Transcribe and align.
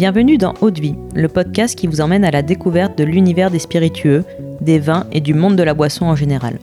Bienvenue 0.00 0.38
dans 0.38 0.54
Haute 0.62 0.78
Vie, 0.78 0.94
le 1.14 1.28
podcast 1.28 1.78
qui 1.78 1.86
vous 1.86 2.00
emmène 2.00 2.24
à 2.24 2.30
la 2.30 2.40
découverte 2.40 2.96
de 2.96 3.04
l'univers 3.04 3.50
des 3.50 3.58
spiritueux, 3.58 4.24
des 4.62 4.78
vins 4.78 5.04
et 5.12 5.20
du 5.20 5.34
monde 5.34 5.56
de 5.56 5.62
la 5.62 5.74
boisson 5.74 6.06
en 6.06 6.16
général. 6.16 6.58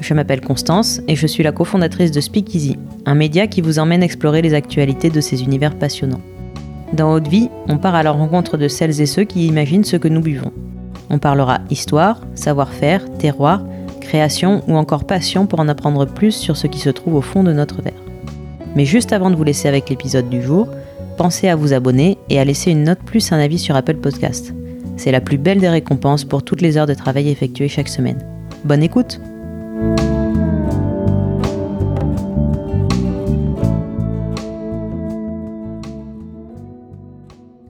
Je 0.00 0.12
m'appelle 0.12 0.42
Constance 0.42 1.00
et 1.08 1.16
je 1.16 1.26
suis 1.26 1.42
la 1.42 1.50
cofondatrice 1.50 2.10
de 2.10 2.20
Speakeasy, 2.20 2.76
un 3.06 3.14
média 3.14 3.46
qui 3.46 3.62
vous 3.62 3.78
emmène 3.78 4.02
explorer 4.02 4.42
les 4.42 4.52
actualités 4.52 5.08
de 5.08 5.22
ces 5.22 5.42
univers 5.42 5.78
passionnants. 5.78 6.20
Dans 6.92 7.14
Haute 7.14 7.26
Vie, 7.26 7.48
on 7.70 7.78
part 7.78 7.94
à 7.94 8.02
la 8.02 8.10
rencontre 8.10 8.58
de 8.58 8.68
celles 8.68 9.00
et 9.00 9.06
ceux 9.06 9.24
qui 9.24 9.46
imaginent 9.46 9.84
ce 9.84 9.96
que 9.96 10.08
nous 10.08 10.20
buvons. 10.20 10.52
On 11.08 11.18
parlera 11.18 11.60
histoire, 11.70 12.20
savoir-faire, 12.34 13.10
terroir, 13.16 13.62
création 14.02 14.62
ou 14.68 14.76
encore 14.76 15.06
passion 15.06 15.46
pour 15.46 15.60
en 15.60 15.68
apprendre 15.68 16.04
plus 16.04 16.32
sur 16.32 16.58
ce 16.58 16.66
qui 16.66 16.80
se 16.80 16.90
trouve 16.90 17.14
au 17.14 17.22
fond 17.22 17.44
de 17.44 17.54
notre 17.54 17.80
verre. 17.80 17.94
Mais 18.76 18.84
juste 18.84 19.14
avant 19.14 19.30
de 19.30 19.36
vous 19.36 19.44
laisser 19.44 19.68
avec 19.68 19.88
l'épisode 19.88 20.28
du 20.28 20.42
jour, 20.42 20.68
pensez 21.14 21.48
à 21.48 21.56
vous 21.56 21.72
abonner 21.72 22.18
et 22.28 22.38
à 22.38 22.44
laisser 22.44 22.70
une 22.70 22.84
note 22.84 23.00
plus 23.00 23.32
un 23.32 23.38
avis 23.38 23.58
sur 23.58 23.76
Apple 23.76 23.96
Podcast. 23.96 24.54
C'est 24.96 25.12
la 25.12 25.20
plus 25.20 25.38
belle 25.38 25.60
des 25.60 25.68
récompenses 25.68 26.24
pour 26.24 26.42
toutes 26.42 26.60
les 26.60 26.76
heures 26.76 26.86
de 26.86 26.94
travail 26.94 27.28
effectuées 27.28 27.68
chaque 27.68 27.88
semaine. 27.88 28.26
Bonne 28.64 28.82
écoute 28.82 29.20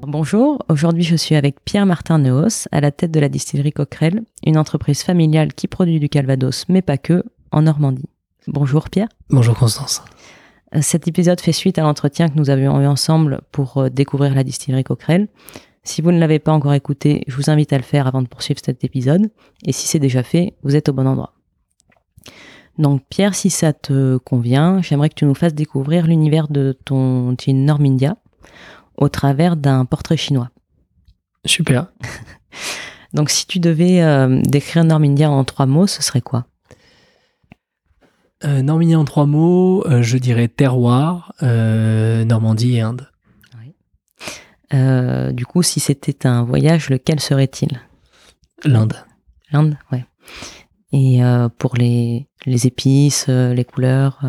Bonjour, 0.07 0.65
aujourd'hui 0.69 1.03
je 1.03 1.17
suis 1.17 1.35
avec 1.35 1.57
Pierre-Martin 1.65 2.19
Neos 2.19 2.69
à 2.71 2.81
la 2.81 2.93
tête 2.93 3.11
de 3.11 3.21
la 3.21 3.29
distillerie 3.29 3.73
Coquerel, 3.73 4.23
une 4.47 4.57
entreprise 4.57 5.03
familiale 5.03 5.53
qui 5.53 5.67
produit 5.67 5.99
du 5.99 6.09
calvados, 6.09 6.67
mais 6.69 6.83
pas 6.83 6.99
que, 6.99 7.25
en 7.51 7.63
Normandie. 7.63 8.09
Bonjour 8.47 8.89
Pierre. 8.89 9.09
Bonjour 9.29 9.57
Constance. 9.57 10.03
Euh, 10.75 10.81
cet 10.83 11.09
épisode 11.09 11.41
fait 11.41 11.53
suite 11.53 11.79
à 11.79 11.83
l'entretien 11.83 12.29
que 12.29 12.37
nous 12.37 12.51
avions 12.51 12.81
eu 12.81 12.87
ensemble 12.87 13.41
pour 13.53 13.79
euh, 13.79 13.89
découvrir 13.89 14.35
la 14.35 14.45
distillerie 14.45 14.85
Coquerel. 14.85 15.29
Si 15.83 16.01
vous 16.01 16.13
ne 16.13 16.19
l'avez 16.19 16.39
pas 16.39 16.53
encore 16.53 16.73
écouté, 16.73 17.25
je 17.27 17.37
vous 17.37 17.51
invite 17.51 17.73
à 17.73 17.77
le 17.77 17.83
faire 17.83 18.07
avant 18.07 18.23
de 18.23 18.29
poursuivre 18.29 18.61
cet 18.65 18.85
épisode. 18.85 19.31
Et 19.65 19.73
si 19.73 19.87
c'est 19.87 19.99
déjà 19.99 20.23
fait, 20.23 20.55
vous 20.63 20.77
êtes 20.77 20.89
au 20.89 20.93
bon 20.93 21.07
endroit. 21.07 21.35
Donc 22.79 23.03
Pierre, 23.09 23.35
si 23.35 23.51
ça 23.51 23.73
te 23.73 24.17
convient, 24.17 24.83
j'aimerais 24.83 25.09
que 25.09 25.15
tu 25.15 25.27
nous 25.27 25.35
fasses 25.35 25.55
découvrir 25.55 26.07
l'univers 26.07 26.49
de 26.49 26.77
ton 26.85 27.37
gin 27.39 27.65
Normindia 27.65 28.17
au 28.97 29.09
travers 29.09 29.57
d'un 29.57 29.85
portrait 29.85 30.17
chinois. 30.17 30.51
Super. 31.45 31.93
Donc 33.13 33.31
si 33.31 33.47
tu 33.47 33.61
devais 33.61 34.03
euh, 34.03 34.41
décrire 34.43 34.85
Normindia 34.85 35.31
en 35.31 35.45
trois 35.45 35.67
mots, 35.67 35.87
ce 35.87 36.03
serait 36.03 36.23
quoi? 36.23 36.47
Euh, 38.45 38.63
Normandie 38.63 38.97
en 38.97 39.05
trois 39.05 39.27
mots, 39.27 39.85
euh, 39.87 40.03
je 40.03 40.19
dirais 40.19 40.49
terroir, 40.49 41.33
euh, 41.43 42.25
Normandie 42.25 42.77
et 42.77 42.81
Inde. 42.81 43.09
du 45.33 45.47
coup, 45.47 45.63
si 45.63 45.81
c'était 45.81 46.27
un 46.27 46.43
voyage, 46.43 46.91
lequel 46.91 47.21
serait-il? 47.21 47.81
L'Inde. 48.65 48.95
L'Inde, 49.53 49.77
ouais. 49.93 50.05
Et 50.93 51.21
pour 51.59 51.77
les, 51.77 52.29
les 52.47 52.67
épices, 52.67 53.29
les 53.29 53.65
couleurs 53.65 54.21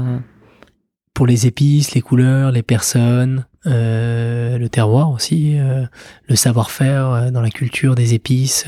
Pour 1.14 1.28
les 1.28 1.46
épices, 1.48 1.94
les 1.94 2.02
couleurs, 2.02 2.52
les 2.52 2.64
personnes, 2.64 3.46
le 3.66 4.68
terroir 4.68 5.12
aussi, 5.12 5.58
le 5.58 6.36
savoir-faire 6.36 7.32
dans 7.32 7.42
la 7.42 7.52
culture 7.52 7.96
des 7.96 8.14
épices. 8.14 8.66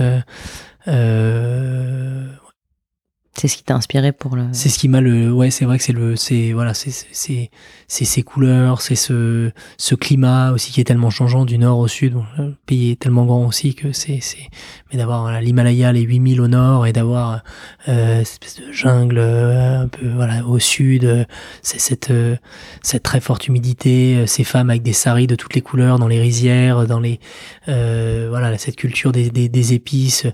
C'est 3.40 3.48
ce 3.48 3.56
qui 3.56 3.64
t'a 3.64 3.76
inspiré 3.76 4.12
pour 4.14 4.36
le. 4.36 4.48
C'est 4.52 4.70
ce 4.70 4.80
qui 4.80 4.88
m'a 4.88 5.00
le. 5.00 5.32
Ouais, 5.32 5.52
c'est 5.52 5.66
vrai 5.66 5.78
que 5.78 5.84
c'est 5.84 5.94
le. 5.94 6.16
C'est 6.16 6.54
voilà, 6.54 6.74
c'est 6.74 6.92
c'est 6.92 7.50
ces 7.88 8.23
couleurs, 8.23 8.82
c'est 8.82 8.95
ce 8.95 9.52
ce 9.78 9.94
climat 9.94 10.52
aussi 10.54 10.72
qui 10.72 10.82
est 10.82 10.86
tellement 10.86 11.11
changeant 11.11 11.45
du 11.45 11.60
nord 11.60 11.78
au 11.78 11.88
sud. 11.88 12.16
le 12.39 12.56
pays 12.66 12.92
est 12.92 13.00
tellement 13.00 13.26
grand 13.26 13.45
aussi 13.45 13.76
que 13.76 13.92
c'est 13.92 14.22
c'est. 14.22 14.50
Mais 14.92 14.98
d'avoir 14.98 15.39
l'Himalaya 15.39 15.92
les 15.92 16.02
8000 16.02 16.42
au 16.42 16.48
nord 16.48 16.88
et 16.88 16.94
d'avoir 16.94 17.44
euh, 17.88 18.23
cette 18.23 18.44
espèce 18.44 18.66
de 18.66 18.72
jungle 18.72 19.20
euh, 19.20 19.82
un 19.82 19.88
peu 19.88 20.08
voilà 20.10 20.44
au 20.44 20.58
sud, 20.58 21.06
euh, 21.06 21.23
c'est 21.61 21.80
cette 21.80 22.10
euh, 22.10 22.38
cette 22.82 23.04
très 23.04 23.20
forte 23.20 23.48
humidité, 23.48 24.26
ces 24.26 24.45
femmes 24.45 24.72
avec 24.72 24.82
des 24.82 24.94
saris 24.94 25.28
de 25.28 25.36
toutes 25.36 25.54
les 25.54 25.61
couleurs 25.61 26.00
dans 26.00 26.08
les 26.08 26.20
rizières, 26.20 26.88
dans 26.88 27.00
les 27.00 27.20
voilà 27.67 28.58
cette 28.58 28.78
culture 28.78 29.11
des 29.11 29.30
des, 29.30 29.48
des 29.48 29.73
épices, 29.73 30.26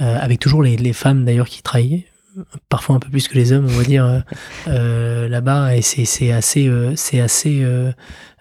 avec 0.00 0.40
toujours 0.40 0.64
les 0.64 0.76
les 0.76 0.92
femmes 0.92 1.24
d'ailleurs 1.24 1.48
qui 1.48 1.62
travaillaient 1.62 2.06
parfois 2.68 2.96
un 2.96 2.98
peu 2.98 3.10
plus 3.10 3.28
que 3.28 3.34
les 3.34 3.52
hommes, 3.52 3.66
on 3.66 3.78
va 3.78 3.84
dire, 3.84 4.04
euh, 4.04 4.20
euh 4.68 5.28
là-bas. 5.28 5.76
Et 5.76 5.82
c'est 5.82 6.32
assez, 6.32 6.68
euh, 6.68 6.94
c'est 6.96 7.20
assez 7.20 7.64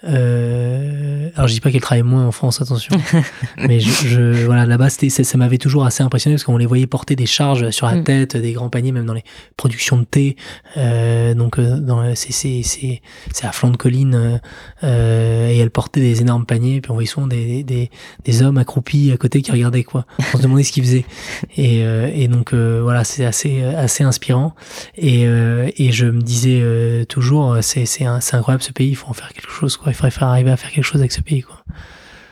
euh, 0.03 1.17
euh, 1.27 1.29
alors 1.35 1.47
je 1.47 1.53
dis 1.53 1.59
pas 1.59 1.71
qu'elle 1.71 1.81
travaille 1.81 2.03
moins 2.03 2.25
en 2.25 2.31
France, 2.31 2.61
attention. 2.61 2.95
mais 3.57 3.79
je, 3.79 4.07
je 4.07 4.45
voilà, 4.45 4.65
là-bas, 4.65 4.89
c'était, 4.89 5.09
ça, 5.09 5.23
ça 5.23 5.37
m'avait 5.37 5.57
toujours 5.57 5.85
assez 5.85 6.03
impressionné 6.03 6.35
parce 6.35 6.43
qu'on 6.43 6.57
les 6.57 6.65
voyait 6.65 6.87
porter 6.87 7.15
des 7.15 7.25
charges 7.25 7.69
sur 7.71 7.87
la 7.87 7.95
mm. 7.95 8.03
tête, 8.03 8.37
des 8.37 8.53
grands 8.53 8.69
paniers, 8.69 8.91
même 8.91 9.05
dans 9.05 9.13
les 9.13 9.23
productions 9.55 9.97
de 9.97 10.03
thé. 10.03 10.35
Euh, 10.77 11.33
donc 11.33 11.59
euh, 11.59 11.77
dans, 11.77 12.15
c'est, 12.15 12.31
c'est, 12.63 13.01
à 13.43 13.51
flanc 13.51 13.69
de 13.69 13.77
colline 13.77 14.39
euh, 14.83 15.49
et 15.49 15.57
elle 15.57 15.69
portait 15.69 15.99
des 15.99 16.21
énormes 16.21 16.45
paniers. 16.45 16.81
Puis 16.81 16.91
on 16.91 16.95
voyait 16.95 17.07
souvent 17.07 17.27
des, 17.27 17.63
des, 17.63 17.89
des 18.23 18.41
hommes 18.41 18.57
accroupis 18.57 19.11
à 19.11 19.17
côté 19.17 19.41
qui 19.41 19.51
regardaient 19.51 19.83
quoi. 19.83 20.05
On 20.33 20.37
se 20.37 20.43
demandait 20.43 20.63
ce 20.63 20.71
qu'ils 20.71 20.83
faisaient. 20.83 21.05
Et, 21.57 21.83
euh, 21.83 22.09
et 22.13 22.27
donc 22.27 22.53
voilà, 22.53 23.03
c'est 23.03 23.25
assez, 23.25 23.63
assez 23.63 24.03
inspirant. 24.03 24.53
Et, 24.95 25.23
et 25.23 25.91
je 25.91 26.05
me 26.05 26.21
disais 26.21 27.05
toujours, 27.05 27.57
c'est, 27.61 27.85
c'est, 27.85 28.05
c'est 28.19 28.35
incroyable 28.35 28.63
ce 28.63 28.71
pays, 28.71 28.89
il 28.89 28.95
faut 28.95 29.07
en 29.07 29.13
faire 29.13 29.31
quelque 29.33 29.49
chose 29.49 29.77
quoi. 29.77 29.86
Il 29.91 29.93
faudrait 29.93 30.11
faire 30.11 30.27
arriver 30.27 30.51
à 30.51 30.57
faire 30.57 30.71
quelque 30.71 30.83
chose 30.83 31.01
avec 31.01 31.11
ce 31.11 31.21
pays, 31.21 31.41
quoi. 31.41 31.63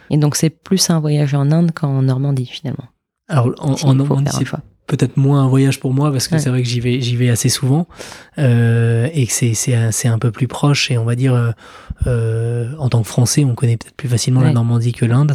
Et 0.10 0.18
donc 0.18 0.36
c'est 0.36 0.50
plus 0.50 0.90
un 0.90 1.00
voyage 1.00 1.34
en 1.34 1.52
Inde 1.52 1.72
qu'en 1.74 2.02
Normandie 2.04 2.46
finalement. 2.46 2.86
Alors 3.28 3.54
en, 3.58 3.94
Normandie 3.94 4.32
c'est 4.32 4.46
peut-être 4.88 5.18
moins 5.18 5.44
un 5.44 5.48
voyage 5.48 5.80
pour 5.80 5.94
moi 5.94 6.12
parce 6.12 6.28
que 6.28 6.38
c'est 6.38 6.50
vrai 6.50 6.62
que 6.62 6.68
j'y 6.68 6.80
vais 6.80 7.02
j'y 7.02 7.16
vais 7.16 7.30
assez 7.30 7.50
souvent 7.50 7.88
euh, 8.38 9.10
et 9.14 9.26
que 9.26 9.34
c'est 9.34 9.54
c'est 9.54 10.08
un 10.08 10.20
peu 10.20 10.32
plus 10.32 10.48
proche 10.48 10.92
et 10.92 10.98
on 10.98 11.06
va 11.06 11.16
dire 11.16 11.34
euh, 11.34 11.52
euh, 12.08 12.72
en 12.78 12.90
tant 12.90 13.02
que 13.02 13.08
Français 13.08 13.44
on 13.44 13.56
connaît 13.56 13.78
peut-être 13.78 13.96
plus 13.96 14.10
facilement 14.10 14.42
la 14.42 14.52
Normandie 14.52 14.94
que 14.94 15.06
l'Inde. 15.06 15.34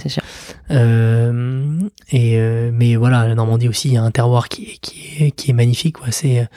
Euh, 0.70 1.80
et 2.12 2.38
euh, 2.38 2.70
mais 2.72 2.94
voilà 2.94 3.26
la 3.26 3.34
Normandie 3.34 3.68
aussi 3.68 3.88
il 3.88 3.94
y 3.94 3.96
a 3.96 4.02
un 4.02 4.10
terroir 4.10 4.48
qui 4.48 4.62
est 4.64 4.78
qui 4.80 5.24
est 5.24 5.30
qui 5.32 5.50
est 5.50 5.54
magnifique 5.54 5.98
quoi. 5.98 6.08
C'est 6.10 6.48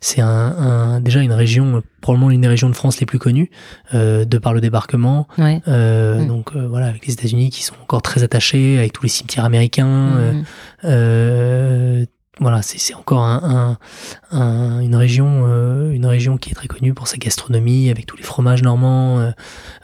c'est 0.00 0.20
un, 0.20 0.28
un, 0.28 1.00
déjà 1.00 1.20
une 1.20 1.32
région 1.32 1.82
probablement 2.00 2.28
l'une 2.28 2.42
des 2.42 2.48
régions 2.48 2.68
de 2.68 2.74
France 2.74 3.00
les 3.00 3.06
plus 3.06 3.18
connues 3.18 3.50
euh, 3.94 4.24
de 4.24 4.38
par 4.38 4.52
le 4.52 4.60
débarquement. 4.60 5.26
Euh, 5.38 6.20
mm. 6.20 6.28
Donc 6.28 6.54
voilà, 6.54 6.86
avec 6.86 7.06
les 7.06 7.14
États-Unis 7.14 7.50
qui 7.50 7.64
sont 7.64 7.74
encore 7.82 8.02
très 8.02 8.22
attachés, 8.22 8.78
avec 8.78 8.92
tous 8.92 9.02
les 9.02 9.08
cimetières 9.08 9.44
américains, 9.44 10.34
mm 10.84 12.06
voilà, 12.38 12.60
c'est 12.60 12.92
encore 12.92 13.22
un, 13.22 13.78
un, 14.30 14.80
une 14.80 14.94
région, 14.94 15.46
euh, 15.48 15.90
une 15.92 16.04
région 16.04 16.36
qui 16.36 16.50
est 16.50 16.54
très 16.54 16.68
connue 16.68 16.92
pour 16.92 17.08
sa 17.08 17.16
gastronomie, 17.16 17.88
avec 17.88 18.04
tous 18.04 18.18
les 18.18 18.22
fromages 18.22 18.62
normands, 18.62 19.18
euh, 19.20 19.30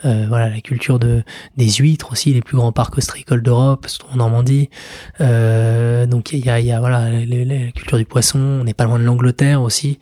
euh, 0.04 0.26
voilà, 0.28 0.50
la 0.50 0.60
culture 0.60 0.98
de 0.98 1.22
des 1.56 1.70
huîtres 1.70 2.12
aussi, 2.12 2.34
les 2.34 2.42
plus 2.42 2.58
grands 2.58 2.72
parcs 2.72 2.98
ostréicoles 2.98 3.42
d'Europe, 3.42 3.86
en 4.12 4.16
Normandie. 4.16 4.68
donc 5.18 6.32
il 6.32 6.44
y 6.44 6.50
a, 6.50 6.80
voilà 6.80 7.10
la, 7.10 7.72
culture 7.72 7.96
du 7.96 8.04
poisson. 8.04 8.38
On 8.38 8.64
n'est 8.64 8.74
pas 8.74 8.84
loin 8.84 8.98
de 8.98 9.04
l'Angleterre 9.04 9.62
aussi. 9.62 9.98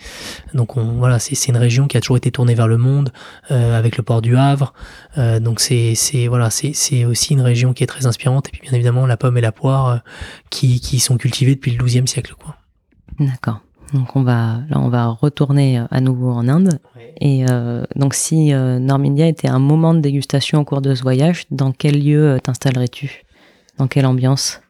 Donc 0.53 0.77
on, 0.77 0.99
voilà, 0.99 1.21
c'est 1.21 1.37
une 1.47 1.57
région 1.57 1.87
qui 1.87 1.97
a 1.99 2.01
toujours 2.01 2.17
été 2.17 2.33
tournée 2.33 2.55
vers 2.55 2.67
le 2.67 2.79
monde, 2.79 3.13
avec 3.49 3.97
le 3.97 4.03
port 4.03 4.23
du 4.23 4.37
Havre. 4.37 4.73
donc 5.17 5.61
c'est 5.61 5.95
voilà, 6.27 6.49
aussi 6.49 7.33
une 7.33 7.43
région 7.43 7.75
qui 7.75 7.85
est 7.85 7.87
très 7.87 8.07
inspirante. 8.07 8.49
Et 8.49 8.51
puis 8.51 8.61
bien 8.63 8.73
évidemment 8.73 9.07
la 9.07 9.17
pomme 9.17 9.39
et 9.39 9.41
la 9.41 9.53
poire 9.53 10.01
qui 10.51 10.81
qui 10.81 10.99
sont 10.99 11.17
cultivées 11.17 11.55
depuis 11.55 11.71
le 11.71 11.85
XIIe 11.85 12.09
siècle. 12.09 12.35
D'accord. 13.21 13.61
Donc 13.93 14.17
on 14.17 14.23
va 14.23 14.61
là 14.69 14.79
on 14.79 14.89
va 14.89 15.07
retourner 15.09 15.79
euh, 15.79 15.85
à 15.91 16.01
nouveau 16.01 16.31
en 16.31 16.49
Inde. 16.49 16.79
Et 17.21 17.45
euh, 17.51 17.85
donc 17.97 18.15
si 18.15 18.53
euh, 18.53 18.79
Normindia 18.79 19.27
était 19.27 19.49
un 19.49 19.59
moment 19.59 19.95
de 19.95 20.01
dégustation 20.01 20.61
au 20.61 20.65
cours 20.65 20.81
de 20.81 20.95
ce 20.95 21.03
voyage, 21.03 21.45
dans 21.51 21.73
quel 21.73 22.03
lieu 22.03 22.25
euh, 22.25 22.39
t'installerais-tu? 22.39 23.25
Dans 23.79 23.89
quelle 23.89 24.07
ambiance? 24.07 24.61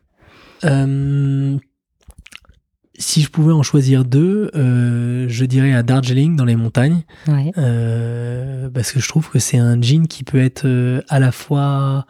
Si 2.98 3.22
je 3.22 3.30
pouvais 3.30 3.52
en 3.52 3.62
choisir 3.62 4.04
deux, 4.04 4.50
je 4.54 5.44
dirais 5.46 5.72
à 5.72 5.82
Darjeeling 5.82 6.36
dans 6.36 6.44
les 6.44 6.54
montagnes, 6.54 7.02
parce 7.24 8.92
que 8.92 9.00
je 9.00 9.08
trouve 9.08 9.30
que 9.30 9.38
c'est 9.38 9.56
un 9.56 9.80
gin 9.80 10.06
qui 10.06 10.22
peut 10.22 10.40
être 10.40 11.02
à 11.08 11.18
la 11.18 11.32
fois 11.32 12.04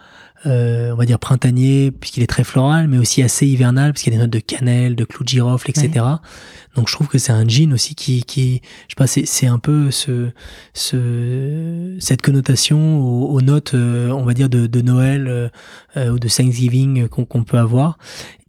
on 0.45 0.95
va 0.95 1.05
dire 1.05 1.19
printanier 1.19 1.91
puisqu'il 1.91 2.23
est 2.23 2.29
très 2.29 2.45
floral, 2.45 2.89
mais 2.89 2.99
aussi 2.99 3.23
assez 3.23 3.47
hivernal 3.47 3.93
puisqu'il 3.93 4.13
y 4.13 4.15
a 4.15 4.19
des 4.19 4.23
notes 4.23 4.33
de 4.33 4.39
cannelle, 4.39 4.97
de 4.97 5.05
clou 5.05 5.25
de 5.25 5.29
girofle, 5.29 5.71
etc. 5.71 6.05
Donc 6.77 6.89
je 6.89 6.95
trouve 6.95 7.09
que 7.09 7.19
c'est 7.19 7.33
un 7.33 7.47
jean 7.49 7.73
aussi 7.73 7.95
qui, 7.95 8.23
qui 8.23 8.63
je 8.89 8.95
sais 8.95 8.97
pas, 8.97 9.07
c'est 9.07 9.47
un 9.47 9.59
peu 9.59 9.91
ce, 9.91 10.31
ce, 10.73 11.97
cette 11.99 12.23
connotation 12.23 13.01
aux, 13.01 13.41
notes, 13.41 13.75
euh, 13.75 14.11
on 14.11 14.25
va 14.25 14.35
dire 14.35 14.49
de, 14.49 14.67
de 14.69 14.81
Noël 14.81 15.27
euh, 15.27 15.49
euh, 15.97 16.11
ou 16.11 16.19
de 16.21 16.29
Thanksgiving 16.29 17.09
qu'on 17.09 17.43
peut 17.43 17.59
avoir. 17.59 17.99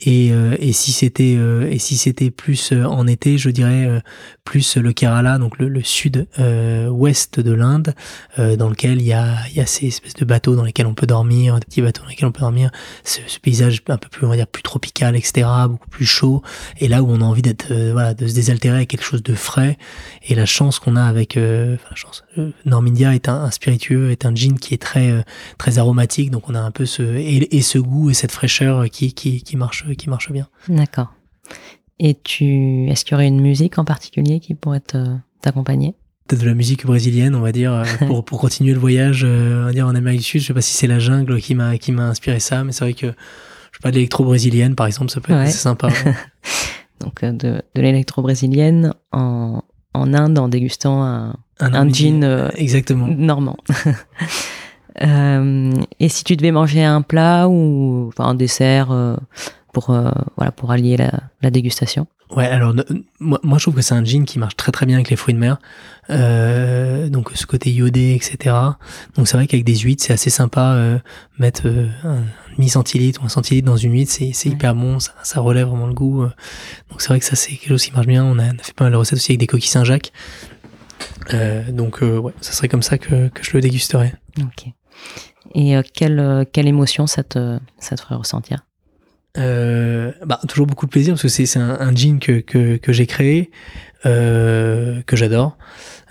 Et, 0.04 0.30
et 0.58 0.74
si 0.74 0.92
c'était 0.94 1.34
et 1.70 1.78
si 1.78 1.96
c'était 1.96 2.32
plus 2.32 2.72
en 2.74 3.06
été, 3.06 3.38
je 3.38 3.52
dirais 3.52 4.02
plus 4.44 4.78
le 4.78 4.94
Kerala, 4.94 5.38
donc 5.38 5.60
le, 5.60 5.70
le 5.70 5.84
sud 5.84 6.28
ouest 6.90 7.40
de 7.40 7.52
l'Inde, 7.52 7.94
dans 8.40 8.68
lequel 8.68 9.00
il 9.00 9.06
y 9.06 9.14
a 9.14 9.36
il 9.52 9.58
y 9.58 9.60
a 9.60 9.68
ces 9.68 9.86
espèces 9.86 10.16
de 10.16 10.26
bateaux 10.26 10.56
dans 10.56 10.64
lesquels 10.64 10.88
on 10.88 10.96
peut 10.96 11.06
dormir, 11.06 11.60
des 11.60 11.66
petits 11.68 11.81
petit 11.82 12.00
bateau 12.00 12.04
dans 12.22 12.28
on 12.28 12.32
peut 12.32 12.42
dormir, 12.42 12.72
ce, 13.04 13.20
paysage 13.40 13.82
un 13.88 13.98
peu 13.98 14.10
plus, 14.10 14.26
on 14.26 14.30
va 14.30 14.36
dire, 14.36 14.48
plus 14.48 14.64
tropical, 14.64 15.16
etc., 15.16 15.48
beaucoup 15.68 15.90
plus 15.90 16.06
chaud, 16.06 16.42
et 16.80 16.88
là 16.88 17.02
où 17.04 17.10
on 17.10 17.22
a 17.22 17.24
envie 17.24 17.42
d'être, 17.42 17.72
euh, 17.72 18.14
de 18.14 18.28
se 18.28 18.34
désaltérer 18.34 18.78
avec 18.78 18.90
quelque 18.90 19.04
chose 19.04 19.24
de 19.24 19.34
frais, 19.34 19.78
et 20.28 20.36
la 20.36 20.46
chance 20.46 20.80
qu'on 20.80 20.96
a 20.96 21.04
avec, 21.04 21.38
euh, 21.38 21.76
enfin, 21.76 21.96
chance, 21.96 22.24
euh, 22.38 22.52
Normindia 22.66 23.16
est 23.16 23.30
un, 23.30 23.50
spiritueux, 23.52 24.12
est 24.12 24.26
un 24.26 24.36
gin 24.36 24.60
qui 24.60 24.74
est 24.74 24.82
très, 24.82 25.26
très 25.58 25.80
aromatique, 25.80 26.32
donc 26.32 26.50
on 26.50 26.56
a 26.56 26.62
un 26.62 26.72
peu 26.72 26.86
ce, 26.86 27.02
et, 27.02 27.62
ce 27.62 27.78
goût 27.78 28.10
et 28.10 28.14
cette 28.14 28.32
fraîcheur 28.32 28.86
qui, 28.90 29.14
qui, 29.14 29.42
qui 29.42 29.58
marche, 29.58 29.86
qui 29.96 30.10
marche 30.10 30.32
bien. 30.32 30.48
D'accord. 30.68 31.14
Et 32.00 32.16
tu, 32.16 32.88
est-ce 32.90 33.06
qu'il 33.06 33.14
y 33.14 33.16
aurait 33.16 33.28
une 33.28 33.42
musique 33.42 33.78
en 33.78 33.86
particulier 33.86 34.40
qui 34.40 34.56
pourrait 34.56 34.82
t'accompagner? 35.42 35.96
De 36.36 36.46
la 36.46 36.54
musique 36.54 36.86
brésilienne, 36.86 37.36
on 37.36 37.42
va 37.42 37.52
dire, 37.52 37.74
euh, 37.74 37.84
pour, 38.08 38.24
pour 38.26 38.40
continuer 38.40 38.74
le 38.74 38.80
voyage, 38.80 39.24
euh, 39.26 39.64
on 39.64 39.66
va 39.66 39.72
dire 39.72 39.88
en 39.88 39.96
Amérique 39.96 40.20
du 40.22 40.26
Sud. 40.26 40.42
Je 40.42 40.48
sais 40.48 40.54
pas 40.54 40.62
si 40.62 40.74
c'est 40.74 40.88
la 40.88 41.00
jungle 41.00 41.40
qui 41.40 41.56
m'a 41.56 41.78
qui 41.78 41.92
m'a 41.92 42.08
inspiré 42.08 42.40
ça, 42.40 42.64
mais 42.64 42.72
c'est 42.72 42.86
vrai 42.86 42.94
que 42.94 43.08
je 43.08 43.78
sais 43.78 43.82
pas 43.82 43.92
de 43.92 43.96
l'électro 43.96 44.24
brésilienne, 44.24 44.76
par 44.76 44.88
exemple, 44.88 45.12
ça 45.12 45.22
peut 45.22 45.34
être 45.34 45.40
assez 45.40 45.58
sympa. 45.58 45.90
Donc 47.00 47.24
euh, 47.24 47.32
de, 47.32 47.62
de 47.76 47.82
l'électro 47.82 48.22
brésilienne 48.22 48.94
en, 49.12 49.62
en 49.94 50.14
Inde 50.14 50.38
en 50.40 50.48
dégustant 50.48 51.04
un, 51.04 51.36
un, 51.60 51.90
gin 51.90 52.50
exactement 52.56 53.08
normand. 53.08 53.58
et 55.00 56.10
si 56.10 56.24
tu 56.24 56.36
devais 56.36 56.52
manger 56.52 56.84
un 56.84 57.02
plat 57.02 57.48
ou 57.48 58.08
enfin 58.10 58.26
un 58.26 58.36
dessert 58.36 59.18
pour 59.74 59.88
voilà 60.38 60.52
pour 60.52 60.72
allier 60.72 60.98
la, 60.98 61.12
la 61.42 61.52
dégustation 61.52 62.08
Ouais, 62.36 62.46
alors 62.46 62.74
moi, 63.20 63.40
moi 63.44 63.58
je 63.58 63.66
trouve 63.66 63.76
que 63.76 63.82
c'est 63.82 63.94
un 63.94 64.06
gin 64.06 64.24
qui 64.24 64.40
marche 64.40 64.56
très 64.56 64.72
très 64.72 64.86
bien 64.86 64.98
avec 64.98 65.10
les 65.10 65.18
fruits 65.18 65.34
de 65.34 65.40
mer. 65.40 65.60
Euh, 66.10 67.10
donc 67.10 67.30
ce 67.34 67.46
côté 67.46 67.72
iodé, 67.72 68.14
etc. 68.16 68.56
Donc 69.16 69.28
c'est 69.28 69.36
vrai 69.36 69.48
qu'avec 69.48 69.66
des 69.66 69.76
huîtres, 69.76 70.04
c'est 70.04 70.14
assez 70.14 70.30
sympa. 70.30 70.74
Euh, 70.76 71.00
mettre 71.40 71.64
euh, 71.66 71.90
un 72.06 72.24
demi 72.56 72.70
centilitre 72.70 73.22
ou 73.22 73.26
un 73.26 73.30
centilitre 73.30 73.66
dans 73.66 73.76
une 73.76 73.92
huître, 73.92 74.12
c'est 74.14 74.50
hyper 74.50 74.76
bon, 74.76 75.00
ça, 75.00 75.14
ça, 75.24 75.42
relève 75.42 75.68
vraiment 75.68 75.88
le 75.88 75.94
goût. 75.94 76.24
Euh. 76.24 76.32
donc 76.90 77.02
c'est 77.02 77.10
vrai 77.10 77.20
que 77.20 77.26
ça 77.26 77.36
c'est 77.36 77.52
quelque 77.52 77.70
chose 77.70 77.84
qui 77.84 77.92
marche 77.92 78.08
bien. 78.08 78.24
On 78.24 78.40
a, 78.40 78.46
on 78.46 78.58
a, 78.58 78.64
fait 78.64 78.76
pas 78.76 78.86
mal 78.86 78.94
de 78.94 78.98
recettes 78.98 79.18
aussi 79.18 79.34
avec 79.34 79.40
des 79.40 79.48
coquilles 79.48 79.70
Saint-Jacques. 79.70 80.14
Euh, 81.34 81.70
donc 81.70 82.00
ouais, 82.02 82.34
ça 82.40 82.54
serait 82.54 82.70
comme 82.70 82.84
ça 82.84 82.98
que, 82.98 83.28
que 83.28 83.44
je 83.44 83.52
le 83.54 83.60
dégusterais. 83.60 84.14
Ok. 84.40 84.72
Et 85.54 85.76
quelle, 85.94 86.46
quelle 86.54 86.68
émotion 86.68 87.08
ça 87.08 87.24
te, 87.24 87.60
ça 87.78 87.98
te 87.98 88.02
ferait 88.02 88.16
ressentir? 88.16 88.60
Euh, 89.38 90.12
bah, 90.26 90.40
toujours 90.48 90.68
beaucoup 90.68 90.86
de 90.86 90.92
plaisir 90.92 91.14
parce 91.14 91.22
que 91.22 91.30
c'est 91.30 91.58
un, 91.58 91.78
un 91.80 91.96
jean 91.96 92.20
que, 92.20 92.40
que, 92.40 92.78
que 92.78 92.92
j'ai 92.92 93.08
créé, 93.08 93.52
euh, 94.06 95.02
que 95.06 95.16
j'adore. 95.16 95.58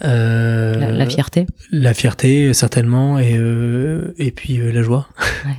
Euh, 0.02 0.75
la, 0.75 1.06
fierté 1.06 1.46
La 1.70 1.93
fierté, 1.93 2.55
certainement, 2.55 3.19
et, 3.19 3.37
euh, 3.37 4.14
et 4.17 4.31
puis 4.31 4.58
euh, 4.58 4.72
la 4.72 4.82
joie. 4.82 5.08
Ouais. 5.44 5.56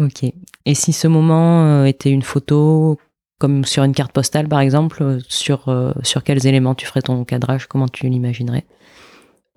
ok. 0.06 0.32
Et 0.66 0.74
si 0.74 0.92
ce 0.92 1.06
moment 1.06 1.84
était 1.84 2.10
une 2.10 2.22
photo, 2.22 2.98
comme 3.38 3.64
sur 3.64 3.84
une 3.84 3.94
carte 3.94 4.12
postale 4.12 4.48
par 4.48 4.60
exemple, 4.60 5.18
sur, 5.28 5.94
sur 6.02 6.24
quels 6.24 6.46
éléments 6.46 6.74
tu 6.74 6.86
ferais 6.86 7.02
ton 7.02 7.24
cadrage? 7.24 7.66
Comment 7.66 7.88
tu 7.88 8.08
l'imaginerais? 8.08 8.64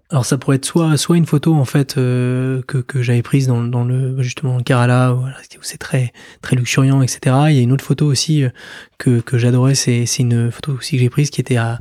Alors 0.09 0.25
ça 0.25 0.37
pourrait 0.37 0.55
être 0.55 0.65
soit 0.65 0.95
soit 0.95 1.17
une 1.17 1.25
photo 1.25 1.53
en 1.53 1.65
fait 1.65 1.97
euh, 1.97 2.61
que, 2.65 2.77
que 2.77 3.01
j'avais 3.01 3.21
prise 3.21 3.47
dans, 3.47 3.61
dans 3.61 3.83
le 3.83 4.21
justement 4.21 4.59
Kerala 4.61 5.13
où, 5.13 5.25
c'est 5.61 5.77
très 5.77 6.13
très 6.41 6.55
luxuriant 6.55 7.01
etc. 7.01 7.35
Il 7.49 7.55
y 7.55 7.59
a 7.59 7.61
une 7.61 7.73
autre 7.73 7.83
photo 7.83 8.05
aussi 8.05 8.43
euh, 8.43 8.49
que, 8.97 9.19
que 9.19 9.37
j'adorais 9.37 9.75
c'est 9.75 10.05
c'est 10.05 10.23
une 10.23 10.49
photo 10.49 10.73
aussi 10.73 10.95
que 10.95 11.01
j'ai 11.01 11.09
prise 11.09 11.29
qui 11.29 11.41
était 11.41 11.57
à 11.57 11.79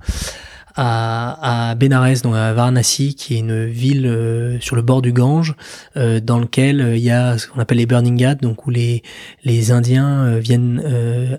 à, 0.78 1.70
à 1.70 1.74
Benares, 1.74 2.20
donc 2.22 2.34
à 2.34 2.52
Varanasi, 2.52 3.14
qui 3.14 3.36
est 3.36 3.38
une 3.38 3.64
ville 3.64 4.06
euh, 4.06 4.60
sur 4.60 4.76
le 4.76 4.82
bord 4.82 5.00
du 5.00 5.10
Gange, 5.10 5.54
euh, 5.96 6.20
dans 6.20 6.38
lequel 6.38 6.92
il 6.96 7.02
y 7.02 7.10
a 7.10 7.38
ce 7.38 7.46
qu'on 7.46 7.60
appelle 7.60 7.78
les 7.78 7.86
burning 7.86 8.14
ghats, 8.14 8.34
donc 8.34 8.66
où 8.66 8.70
les 8.70 9.02
les 9.42 9.70
Indiens 9.70 10.36
viennent 10.36 10.82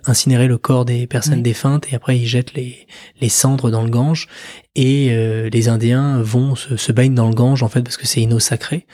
incinérer 0.07 0.47
le 0.47 0.57
corps 0.57 0.85
des 0.85 1.05
personnes 1.05 1.43
défuntes 1.43 1.85
et 1.91 1.95
après 1.95 2.17
ils 2.17 2.25
jettent 2.25 2.55
les 2.55 2.87
les 3.21 3.29
cendres 3.29 3.69
dans 3.69 3.83
le 3.83 3.91
Gange 3.91 4.27
et 4.77 5.07
euh, 5.09 5.49
les 5.51 5.69
Indiens 5.69 6.21
vont 6.21 6.55
se, 6.55 6.77
se 6.77 6.91
baignent 6.91 7.15
dans 7.15 7.27
le 7.27 7.33
Gange 7.33 7.63
en 7.63 7.67
fait 7.67 7.81
parce 7.81 7.97
que 7.97 8.05
c'est 8.05 8.21
une 8.21 8.31
eau 8.31 8.39
sacrée. 8.39 8.85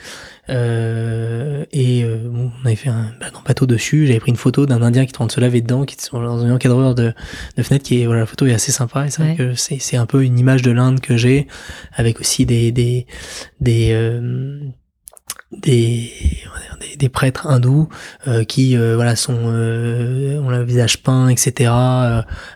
Euh, 0.48 1.64
et 1.72 2.04
euh, 2.04 2.30
on 2.32 2.66
avait 2.66 2.74
fait 2.74 2.88
un, 2.88 3.12
bah, 3.20 3.26
bateau 3.46 3.66
dessus. 3.66 4.06
J'avais 4.06 4.18
pris 4.18 4.30
une 4.30 4.38
photo 4.38 4.64
d'un 4.64 4.80
Indien 4.80 5.04
qui 5.04 5.12
est 5.12 5.16
en 5.16 5.18
train 5.18 5.26
de 5.26 5.32
se 5.32 5.40
laver 5.40 5.60
dedans, 5.60 5.84
qui 5.84 5.94
est 5.94 6.10
dans 6.10 6.42
un 6.42 6.54
encadreur 6.54 6.94
de, 6.94 7.12
de 7.58 7.62
fenêtre. 7.62 7.84
Qui 7.84 8.00
est 8.00 8.06
voilà, 8.06 8.20
la 8.20 8.26
photo 8.26 8.46
est 8.46 8.54
assez 8.54 8.72
sympa. 8.72 9.06
Et 9.06 9.10
c'est 9.10 9.22
vrai 9.22 9.36
que 9.36 9.54
c'est 9.54 9.78
c'est 9.78 9.98
un 9.98 10.06
peu 10.06 10.24
une 10.24 10.38
image 10.38 10.62
de 10.62 10.70
l'Inde 10.70 11.00
que 11.00 11.18
j'ai 11.18 11.48
avec 11.92 12.18
aussi 12.18 12.46
des 12.46 12.72
des 12.72 13.06
des 13.60 13.90
euh, 13.92 14.58
des, 16.94 16.96
des, 16.96 17.08
prêtres 17.08 17.46
hindous 17.46 17.88
euh, 18.26 18.44
qui 18.44 18.76
euh, 18.76 18.94
voilà 18.94 19.16
sont 19.16 19.38
euh, 19.46 20.40
ont 20.40 20.50
le 20.50 20.62
visage 20.62 21.02
peint 21.02 21.28
etc 21.28 21.70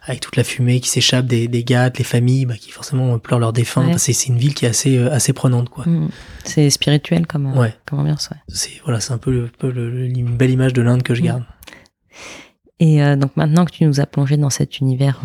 avec 0.05 0.20
toute 0.20 0.37
la 0.37 0.44
fumée 0.44 0.81
qui 0.81 0.88
s'échappe 0.88 1.26
des, 1.26 1.49
des 1.49 1.64
gâtes 1.64 1.99
les 1.99 2.05
familles 2.05 2.46
bah, 2.46 2.55
qui 2.56 2.70
forcément 2.70 3.19
pleurent 3.19 3.38
leurs 3.38 3.52
défunts 3.52 3.99
c'est 3.99 4.12
c'est 4.12 4.29
une 4.29 4.38
ville 4.38 4.55
qui 4.55 4.67
est 4.67 4.69
assez 4.69 4.99
assez 4.99 5.32
prenante 5.32 5.69
quoi 5.69 5.85
mm. 5.87 6.08
c'est 6.44 6.70
spirituel 6.70 7.26
comme 7.26 7.52
comme 7.87 8.00
ambiance 8.00 8.31
ouais. 8.31 8.38
c'est 8.49 8.81
voilà 8.85 9.00
c'est 9.00 9.12
un 9.12 9.19
peu, 9.19 9.31
le, 9.62 10.05
une 10.06 10.37
belle 10.37 10.50
image 10.50 10.73
de 10.73 10.82
l'Inde 10.82 11.02
que 11.02 11.14
je 11.14 11.23
mm. 11.23 11.25
garde 11.25 11.44
et 12.81 13.00
donc 13.17 13.37
maintenant 13.37 13.64
que 13.64 13.73
tu 13.73 13.85
nous 13.85 14.00
as 14.00 14.06
plongé 14.06 14.37
dans 14.37 14.50
cet 14.50 14.79
univers 14.79 15.20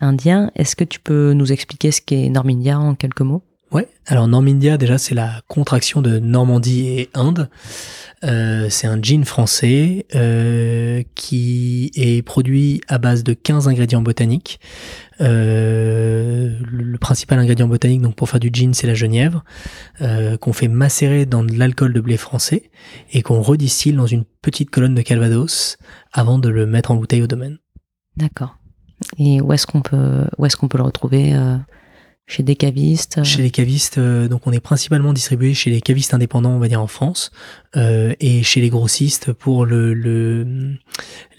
indien 0.00 0.50
est-ce 0.54 0.76
que 0.76 0.84
tu 0.84 1.00
peux 1.00 1.32
nous 1.32 1.52
expliquer 1.52 1.90
ce 1.92 2.00
qu'est 2.00 2.28
Normindia 2.28 2.78
en 2.78 2.94
quelques 2.94 3.22
mots? 3.22 3.42
Ouais, 3.70 3.86
alors 4.06 4.28
Normindia 4.28 4.78
déjà 4.78 4.96
c'est 4.96 5.14
la 5.14 5.42
contraction 5.46 6.00
de 6.00 6.18
Normandie 6.18 6.86
et 6.88 7.10
Inde. 7.12 7.50
Euh, 8.24 8.68
c'est 8.70 8.86
un 8.86 9.00
gin 9.00 9.26
français 9.26 10.06
euh, 10.14 11.02
qui 11.14 11.90
est 11.94 12.22
produit 12.22 12.80
à 12.88 12.96
base 12.96 13.22
de 13.24 13.34
15 13.34 13.68
ingrédients 13.68 14.00
botaniques. 14.00 14.58
Euh, 15.20 16.56
le 16.62 16.96
principal 16.96 17.38
ingrédient 17.38 17.68
botanique 17.68 18.00
donc 18.00 18.14
pour 18.14 18.30
faire 18.30 18.40
du 18.40 18.48
gin 18.50 18.72
c'est 18.72 18.86
la 18.86 18.94
genièvre 18.94 19.44
qu'on 20.40 20.52
fait 20.54 20.68
macérer 20.68 21.26
dans 21.26 21.44
de 21.44 21.52
l'alcool 21.52 21.92
de 21.92 22.00
blé 22.00 22.16
français 22.16 22.70
et 23.12 23.20
qu'on 23.20 23.42
redistille 23.42 23.92
dans 23.92 24.06
une 24.06 24.24
petite 24.40 24.70
colonne 24.70 24.94
de 24.94 25.02
Calvados 25.02 25.76
avant 26.12 26.38
de 26.38 26.48
le 26.48 26.64
mettre 26.64 26.90
en 26.90 26.96
bouteille 26.96 27.22
au 27.22 27.26
domaine. 27.26 27.58
D'accord. 28.16 28.56
Et 29.18 29.42
où 29.42 29.52
est-ce 29.52 29.66
qu'on 29.66 29.82
peut 29.82 30.24
où 30.38 30.46
est-ce 30.46 30.56
qu'on 30.56 30.68
peut 30.68 30.78
le 30.78 30.84
retrouver 30.84 31.34
chez 32.28 32.42
des 32.42 32.56
cavistes 32.56 33.24
Chez 33.24 33.40
les 33.40 33.50
cavistes, 33.50 33.96
euh, 33.96 34.28
donc 34.28 34.46
on 34.46 34.52
est 34.52 34.60
principalement 34.60 35.14
distribué 35.14 35.54
chez 35.54 35.70
les 35.70 35.80
cavistes 35.80 36.12
indépendants, 36.12 36.50
on 36.50 36.58
va 36.58 36.68
dire 36.68 36.82
en 36.82 36.86
France, 36.86 37.32
euh, 37.74 38.14
et 38.20 38.42
chez 38.42 38.60
les 38.60 38.68
grossistes 38.68 39.32
pour 39.32 39.64
le, 39.64 39.94
le 39.94 40.76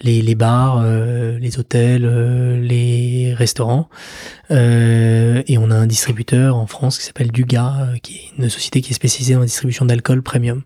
les, 0.00 0.20
les 0.20 0.34
bars, 0.34 0.80
euh, 0.82 1.38
les 1.38 1.60
hôtels, 1.60 2.04
euh, 2.04 2.60
les 2.60 3.32
restaurants. 3.34 3.88
et 4.50 5.58
on 5.58 5.70
a 5.70 5.76
un 5.76 5.86
distributeur 5.86 6.56
en 6.56 6.66
France 6.66 6.98
qui 6.98 7.04
s'appelle 7.04 7.30
Duga, 7.30 7.92
qui 8.02 8.16
est 8.16 8.38
une 8.38 8.50
société 8.50 8.80
qui 8.80 8.90
est 8.90 8.94
spécialisée 8.94 9.34
dans 9.34 9.40
la 9.40 9.46
distribution 9.46 9.84
d'alcool 9.84 10.22
premium. 10.22 10.62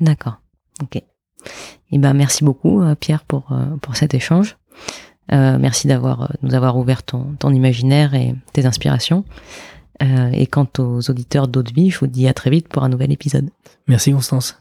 D'accord. 0.00 0.40
Ok. 0.82 1.02
Eh 1.92 1.98
ben 1.98 2.14
merci 2.14 2.44
beaucoup 2.44 2.82
Pierre 2.98 3.24
pour 3.24 3.54
pour 3.82 3.94
cet 3.94 4.14
échange. 4.14 4.56
Euh, 5.32 5.58
merci 5.58 5.88
d'avoir 5.88 6.22
euh, 6.22 6.26
nous 6.42 6.54
avoir 6.54 6.76
ouvert 6.76 7.02
ton, 7.02 7.34
ton 7.38 7.52
imaginaire 7.52 8.14
et 8.14 8.34
tes 8.52 8.66
inspirations. 8.66 9.24
Euh, 10.02 10.30
et 10.32 10.46
quant 10.46 10.68
aux 10.78 11.10
auditeurs 11.10 11.48
d'Eau 11.48 11.62
de 11.62 11.72
Vie, 11.72 11.90
je 11.90 11.98
vous 11.98 12.06
dis 12.06 12.28
à 12.28 12.34
très 12.34 12.50
vite 12.50 12.68
pour 12.68 12.84
un 12.84 12.88
nouvel 12.88 13.12
épisode. 13.12 13.48
Merci 13.88 14.12
Constance. 14.12 14.58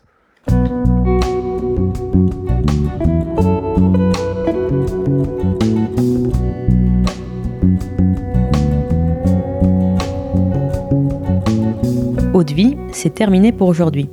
Eau 12.34 12.44
de 12.44 12.54
Vie, 12.54 12.78
c'est 12.92 13.14
terminé 13.14 13.52
pour 13.52 13.68
aujourd'hui. 13.68 14.10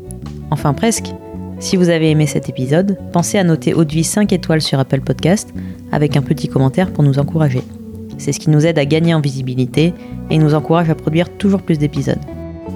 Enfin 0.51 0.75
presque. 0.75 1.07
Si 1.61 1.77
vous 1.77 1.91
avez 1.91 2.11
aimé 2.11 2.27
cet 2.27 2.49
épisode, 2.49 2.99
pensez 3.13 3.39
à 3.39 3.45
noter 3.45 3.73
Eau 3.73 3.85
de 3.85 3.93
Vie 3.93 4.03
5 4.03 4.33
étoiles 4.33 4.61
sur 4.61 4.81
Apple 4.81 5.01
Podcast 5.01 5.55
avec 5.93 6.17
un 6.17 6.23
petit 6.23 6.49
commentaire 6.49 6.91
pour 6.91 7.05
nous 7.05 7.19
encourager. 7.19 7.63
C'est 8.19 8.33
ce 8.33 8.41
qui 8.41 8.51
nous 8.51 8.67
aide 8.67 8.79
à 8.79 8.85
gagner 8.85 9.15
en 9.15 9.21
visibilité 9.21 9.95
et 10.31 10.39
nous 10.39 10.55
encourage 10.55 10.91
à 10.91 10.95
produire 10.95 11.29
toujours 11.37 11.63
plus 11.63 11.79
d'épisodes. 11.79 12.19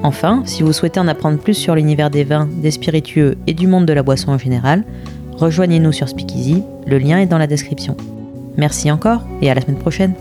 Enfin, 0.02 0.42
si 0.44 0.62
vous 0.62 0.73
souhaitez 0.73 1.00
en 1.00 1.08
apprendre 1.08 1.38
plus 1.38 1.54
sur 1.54 1.75
l'univers 1.75 2.11
des 2.11 2.25
vins, 2.25 2.49
des 2.62 2.70
spiritueux 2.70 3.37
et 3.46 3.54
du 3.54 3.66
monde 3.66 3.87
de 3.87 3.92
la 3.92 4.02
boisson 4.02 4.32
en 4.32 4.38
général, 4.38 4.85
rejoignez-nous 5.32 5.92
sur 5.92 6.08
Speakeasy, 6.08 6.62
le 6.87 6.99
lien 6.99 7.18
est 7.18 7.26
dans 7.26 7.38
la 7.38 7.46
description. 7.46 7.96
Merci 8.56 8.90
encore 8.90 9.23
et 9.42 9.50
à 9.50 9.54
la 9.54 9.61
semaine 9.61 9.78
prochaine 9.78 10.14